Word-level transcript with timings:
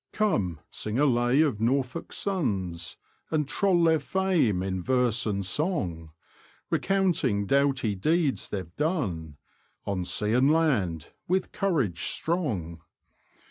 Come, 0.13 0.61
sing 0.71 0.97
a 0.97 1.05
lay 1.05 1.41
of 1.41 1.61
Norfolk's 1.61 2.17
sons, 2.17 2.97
And 3.29 3.47
troll 3.47 3.83
their 3.83 3.99
fame 3.99 4.63
in 4.63 4.81
verse 4.81 5.27
and 5.27 5.45
song, 5.45 6.09
Recounting 6.71 7.45
doughty 7.45 7.93
deeds 7.93 8.49
they've 8.49 8.75
done, 8.77 9.37
On 9.85 10.03
sea 10.03 10.33
and 10.33 10.51
land, 10.51 11.11
with 11.27 11.51
courage 11.51 12.01
strong. 12.05 12.81